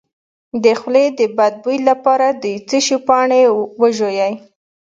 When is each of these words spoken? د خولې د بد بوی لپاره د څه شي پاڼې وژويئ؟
د 0.63 0.65
خولې 0.79 1.05
د 1.19 1.21
بد 1.37 1.53
بوی 1.63 1.77
لپاره 1.89 2.27
د 2.43 2.45
څه 2.67 2.77
شي 2.85 2.97
پاڼې 3.07 3.41
وژويئ؟ 3.81 4.33